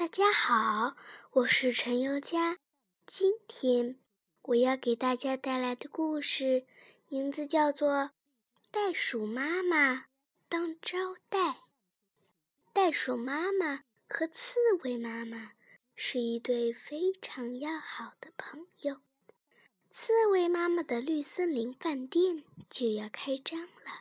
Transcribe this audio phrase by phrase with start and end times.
[0.00, 0.96] 大家好，
[1.30, 2.56] 我是陈宥嘉。
[3.04, 3.98] 今天
[4.40, 6.64] 我要给大家带来的故事
[7.08, 7.90] 名字叫做
[8.70, 10.06] 《袋鼠妈妈
[10.48, 11.38] 当招待》。
[12.72, 15.52] 袋鼠妈妈和刺猬妈妈
[15.94, 19.02] 是一对非常要好的朋友。
[19.90, 24.00] 刺猬妈妈的绿森林饭店就要开张了，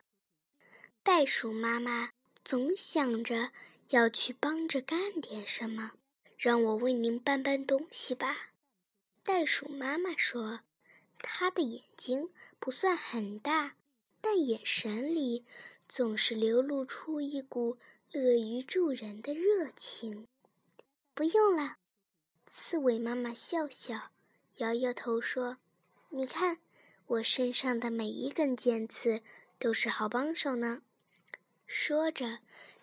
[1.04, 2.12] 袋鼠妈妈
[2.46, 3.52] 总想着。
[3.90, 5.92] 要去帮着干点什么？
[6.38, 8.52] 让我为您搬搬东西吧。
[9.24, 10.60] 袋鼠妈妈说
[11.18, 12.30] ：“它的眼睛
[12.60, 13.76] 不算很大，
[14.22, 15.44] 但眼神里
[15.88, 17.80] 总是流露出一股
[18.12, 20.28] 乐于助人的热情。”
[21.16, 21.78] 不用了，
[22.46, 24.12] 刺猬妈妈笑笑，
[24.58, 25.58] 摇摇头说
[26.10, 26.60] ：“你看，
[27.08, 29.24] 我身上的每一根尖刺
[29.58, 30.84] 都是好帮手呢。”
[31.66, 32.38] 说着。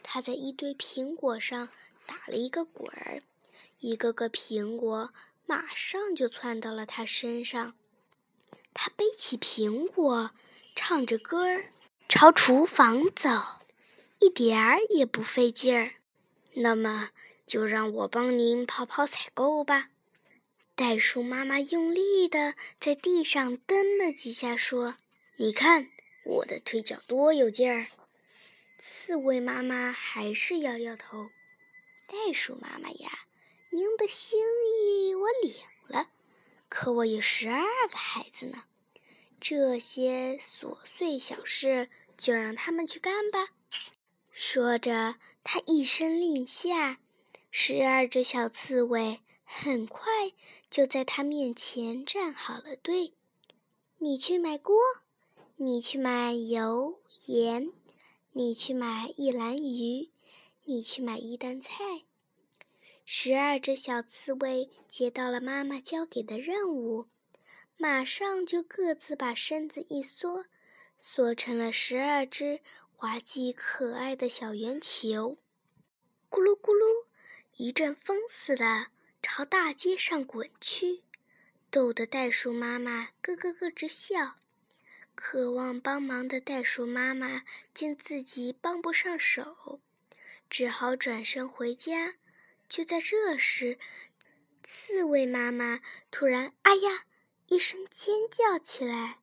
[0.09, 1.69] 他在一堆苹果上
[2.06, 3.24] 打了一个滚儿，
[3.80, 5.12] 一个个苹果
[5.46, 7.74] 马上就窜到了他身上。
[8.73, 10.30] 他背起苹果，
[10.77, 11.73] 唱着歌儿，
[12.09, 13.30] 朝厨房走，
[14.21, 15.95] 一点儿也不费劲儿。
[16.54, 17.10] 那么，
[17.45, 19.88] 就让我帮您跑跑采购吧。
[20.77, 24.95] 袋鼠妈妈用力地在地上蹬了几下，说
[25.37, 25.88] ：“你看
[26.24, 27.88] 我的腿脚多有劲儿。”
[28.79, 31.30] 刺猬妈妈还是摇摇头。
[32.07, 33.27] 袋鼠妈妈呀，
[33.71, 35.55] 您的心意我领
[35.87, 36.09] 了，
[36.68, 38.65] 可我有十二个孩子呢，
[39.41, 43.49] 这些琐碎小事就让他们去干吧。
[44.30, 47.01] 说着，他一声令下，
[47.51, 50.33] 十二只小刺猬很快
[50.71, 53.15] 就在他面前站好了队。
[53.99, 54.77] 你去买锅，
[55.57, 57.73] 你去买油盐。
[58.38, 60.10] 你去买一篮鱼，
[60.65, 62.02] 你去买一担菜。
[63.06, 67.06] 十二只小刺猬接到了妈妈交给的任务，
[67.78, 70.44] 马上就各自把身子一缩，
[70.99, 72.61] 缩成了十二只
[72.93, 75.38] 滑稽可爱的小圆球。
[76.28, 77.06] 咕噜咕噜，
[77.56, 78.88] 一阵风似的
[79.22, 81.03] 朝大街上滚去，
[81.71, 84.34] 逗得袋鼠妈妈咯咯咯直笑。
[85.16, 87.43] 渴望帮忙的袋鼠妈妈
[87.75, 89.81] 见自己帮不上手，
[90.49, 92.15] 只好转身回家。
[92.69, 93.78] 就在这时，
[94.62, 97.06] 刺猬妈妈突然“哎呀”
[97.49, 99.19] 一声尖叫起来：“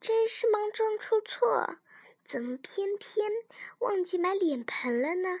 [0.00, 1.76] 真是忙中出错，
[2.24, 3.30] 怎么偏偏
[3.78, 5.40] 忘记买脸盆了呢？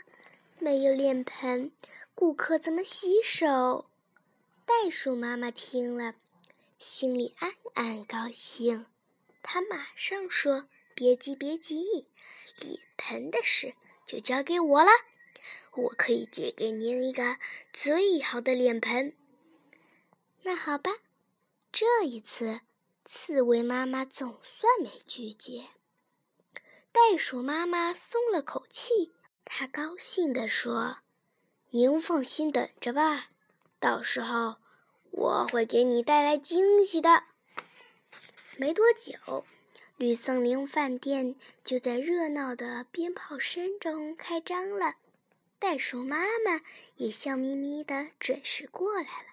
[0.60, 1.72] 没有脸盆，
[2.14, 3.90] 顾客怎么洗手？”
[4.64, 6.14] 袋鼠妈妈听了，
[6.78, 8.86] 心里暗暗高兴。
[9.46, 12.08] 他马上说：“别急，别急，
[12.58, 13.74] 脸盆的事
[14.06, 14.90] 就交给我了。
[15.74, 17.36] 我可以借给您一个
[17.70, 19.14] 最好的脸盆。”
[20.42, 20.90] 那好吧，
[21.70, 22.62] 这一次
[23.04, 25.66] 刺猬妈妈总算没拒绝。
[26.90, 29.12] 袋鼠妈妈松了口气，
[29.44, 31.00] 她高兴地说
[31.68, 33.28] ：“您放心等着吧，
[33.78, 34.56] 到时候
[35.10, 37.24] 我会给你带来惊喜的。”
[38.56, 39.44] 没多久，
[39.96, 41.34] 绿森林饭店
[41.64, 44.94] 就在热闹的鞭炮声中开张了。
[45.58, 46.60] 袋鼠妈妈
[46.96, 49.28] 也笑眯眯地准时过来了。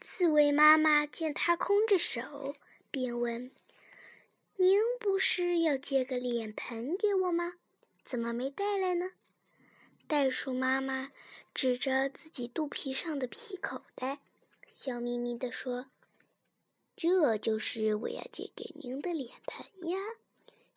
[0.00, 2.56] 刺猬妈妈见他空着手，
[2.90, 3.52] 便问
[4.56, 7.54] ：“您不是要借个脸盆给我吗？
[8.04, 9.10] 怎么没带来呢？”
[10.08, 11.12] 袋鼠妈妈
[11.54, 14.18] 指着自己肚皮上的皮口袋，
[14.66, 15.86] 笑眯眯地说。
[17.02, 19.98] 这就是我要借给您的脸盆呀，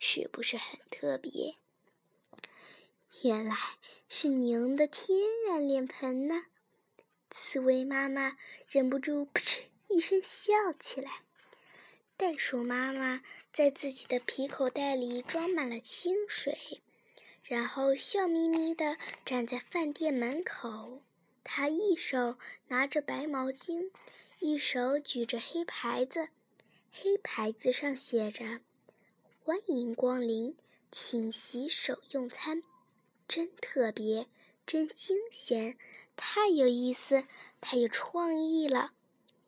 [0.00, 1.54] 是不是很特别？
[3.22, 3.54] 原来
[4.08, 6.46] 是您的天然脸盆呢！
[7.30, 8.36] 刺猬妈妈
[8.68, 11.22] 忍不住扑哧一声笑起来。
[12.16, 13.22] 袋鼠妈妈
[13.52, 16.82] 在自己的皮口袋里装满了清水，
[17.44, 21.04] 然后笑眯眯地站在饭店门口。
[21.44, 22.36] 她一手
[22.66, 23.92] 拿着白毛巾。
[24.38, 26.28] 一手举着黑牌子，
[26.92, 28.60] 黑牌子上写着
[29.42, 30.56] ：“欢迎光临，
[30.92, 32.62] 请洗手用餐。”
[33.26, 34.28] 真特别，
[34.66, 35.76] 真新鲜，
[36.14, 37.24] 太有意思，
[37.60, 38.92] 太有创意了。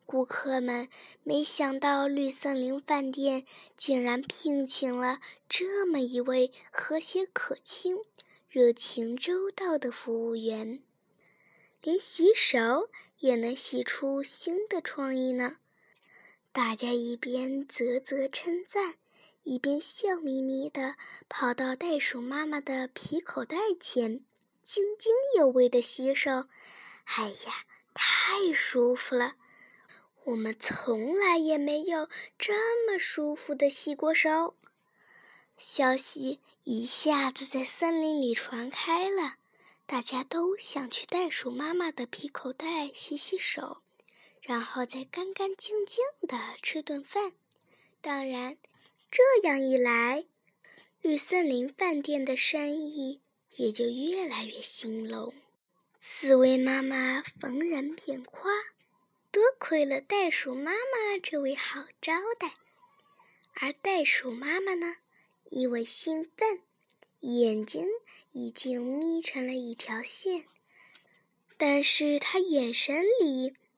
[0.05, 0.89] 顾客们
[1.23, 3.45] 没想到绿森林饭店
[3.77, 7.95] 竟然聘请了这么一位和谐可亲、
[8.49, 10.81] 热情周到的服务员，
[11.81, 12.89] 连洗手。
[13.19, 15.57] 也能洗出新的创意呢。
[16.51, 18.95] 大家一边啧啧称赞，
[19.43, 20.95] 一边笑眯眯地
[21.29, 24.25] 跑到袋鼠妈妈的皮口袋前，
[24.63, 26.47] 津津有味地洗手，
[27.05, 29.35] 哎呀，太舒服了！
[30.25, 32.07] 我们从来也没有
[32.37, 32.53] 这
[32.87, 34.55] 么舒服的洗过手。
[35.57, 39.35] 消息一下子在森林里传开了，
[39.91, 43.81] 大家都想去袋鼠妈妈的皮口袋洗洗手，
[44.39, 47.33] 然后再干干净净的吃顿饭。
[47.99, 48.55] 当然，
[49.09, 50.27] 这样一来，
[51.01, 53.19] 绿森林饭店的生意
[53.55, 55.33] 也就越来越兴隆。
[55.97, 58.51] 刺猬妈妈逢人便夸，
[59.31, 62.53] 多亏了袋鼠妈妈这位好招待。
[63.53, 64.97] 而袋鼠妈妈呢，
[65.45, 66.61] 因为兴奋，
[67.21, 67.87] 眼睛
[68.31, 70.45] 已经眯成了一条线，
[71.57, 73.53] 但是他眼神里